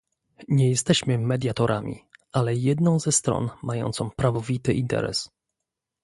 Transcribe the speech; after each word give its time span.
Nie 0.47 0.69
jesteśmy 0.69 1.17
mediatorami, 1.17 2.05
ale 2.31 2.55
jedną 2.55 2.99
ze 2.99 3.11
stron 3.11 3.49
mającą 3.63 4.09
prawowity 4.09 4.73
interes 4.73 5.29